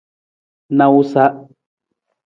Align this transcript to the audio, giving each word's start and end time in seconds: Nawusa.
Nawusa. 0.77 1.23